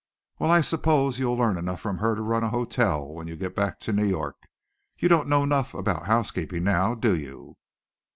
"Well 0.39 0.49
I 0.49 0.61
suppose 0.61 1.19
you'll 1.19 1.37
learn 1.37 1.59
enough 1.59 1.79
from 1.79 1.99
her 1.99 2.15
to 2.15 2.23
run 2.23 2.43
a 2.43 2.49
hotel 2.49 3.13
when 3.13 3.27
you 3.27 3.35
get 3.35 3.55
back 3.55 3.79
to 3.81 3.93
New 3.93 4.07
York. 4.07 4.47
You 4.97 5.07
don't 5.07 5.29
know 5.29 5.43
enough 5.43 5.75
about 5.75 6.07
housekeeping 6.07 6.63
now, 6.63 6.95
do 6.95 7.15
you?" 7.15 7.57